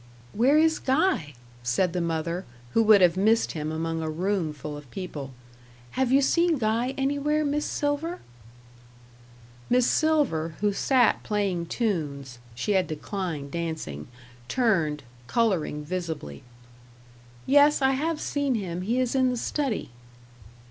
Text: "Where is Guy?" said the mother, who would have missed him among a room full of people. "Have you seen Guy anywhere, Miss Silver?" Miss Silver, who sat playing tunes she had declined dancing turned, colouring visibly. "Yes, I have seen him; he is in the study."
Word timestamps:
"Where 0.33 0.57
is 0.57 0.79
Guy?" 0.79 1.35
said 1.61 1.93
the 1.93 2.01
mother, 2.01 2.43
who 2.71 2.81
would 2.81 3.01
have 3.01 3.15
missed 3.17 3.51
him 3.51 3.71
among 3.71 4.01
a 4.01 4.09
room 4.09 4.51
full 4.51 4.75
of 4.75 4.89
people. 4.89 5.29
"Have 5.91 6.11
you 6.11 6.23
seen 6.23 6.57
Guy 6.57 6.95
anywhere, 6.97 7.45
Miss 7.45 7.67
Silver?" 7.67 8.19
Miss 9.69 9.85
Silver, 9.85 10.55
who 10.59 10.73
sat 10.73 11.21
playing 11.21 11.67
tunes 11.67 12.39
she 12.55 12.71
had 12.71 12.87
declined 12.87 13.51
dancing 13.51 14.07
turned, 14.47 15.03
colouring 15.27 15.85
visibly. 15.85 16.41
"Yes, 17.45 17.79
I 17.79 17.91
have 17.91 18.19
seen 18.19 18.55
him; 18.55 18.81
he 18.81 18.99
is 18.99 19.13
in 19.13 19.29
the 19.29 19.37
study." 19.37 19.91